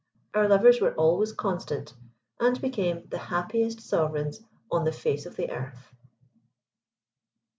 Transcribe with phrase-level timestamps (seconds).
[0.33, 1.93] Our lovers were always constant,
[2.39, 5.93] and became the happiest sovereigns on the face of the earth.